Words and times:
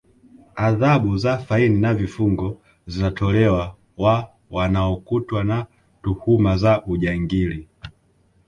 adhabu 0.55 1.17
za 1.17 1.37
faini 1.37 1.79
na 1.81 1.93
vifungo 1.93 2.61
zinatolewa 2.87 3.75
wa 3.97 4.31
wanaokutwa 4.49 5.43
na 5.43 5.65
tuhuma 6.01 6.57
za 6.57 6.83
ujangili 6.85 7.67